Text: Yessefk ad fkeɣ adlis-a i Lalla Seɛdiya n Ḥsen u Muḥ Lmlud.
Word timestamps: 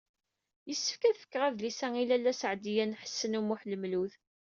Yessefk 0.69 1.01
ad 1.07 1.17
fkeɣ 1.21 1.43
adlis-a 1.45 1.87
i 2.01 2.05
Lalla 2.09 2.33
Seɛdiya 2.39 2.85
n 2.85 2.97
Ḥsen 3.01 3.37
u 3.39 3.41
Muḥ 3.43 3.61
Lmlud. 3.71 4.13